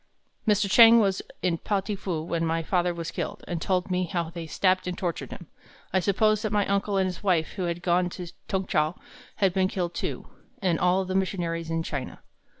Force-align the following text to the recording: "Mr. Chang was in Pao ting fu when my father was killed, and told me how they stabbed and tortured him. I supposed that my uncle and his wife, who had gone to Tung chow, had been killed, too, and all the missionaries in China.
"Mr. 0.47 0.67
Chang 0.67 0.99
was 0.99 1.21
in 1.43 1.59
Pao 1.59 1.79
ting 1.81 1.95
fu 1.95 2.23
when 2.23 2.43
my 2.43 2.63
father 2.63 2.91
was 2.91 3.11
killed, 3.11 3.43
and 3.47 3.61
told 3.61 3.91
me 3.91 4.05
how 4.05 4.31
they 4.31 4.47
stabbed 4.47 4.87
and 4.87 4.97
tortured 4.97 5.29
him. 5.29 5.45
I 5.93 5.99
supposed 5.99 6.41
that 6.41 6.51
my 6.51 6.65
uncle 6.65 6.97
and 6.97 7.05
his 7.05 7.21
wife, 7.21 7.49
who 7.49 7.65
had 7.65 7.83
gone 7.83 8.09
to 8.17 8.31
Tung 8.47 8.65
chow, 8.65 8.95
had 9.35 9.53
been 9.53 9.67
killed, 9.67 9.93
too, 9.93 10.25
and 10.59 10.79
all 10.79 11.05
the 11.05 11.13
missionaries 11.13 11.69
in 11.69 11.83
China. 11.83 12.23